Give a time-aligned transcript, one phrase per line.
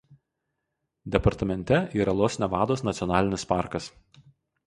[1.15, 3.93] Departamente yra Los Nevados nacionalinis parkas.